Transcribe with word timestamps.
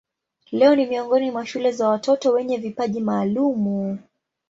Leo 0.51 0.75
ni 0.75 0.85
miongoni 0.85 1.31
mwa 1.31 1.45
shule 1.45 1.71
za 1.71 1.89
watoto 1.89 2.31
wenye 2.31 2.57
vipaji 2.57 3.01
maalumu. 3.01 3.97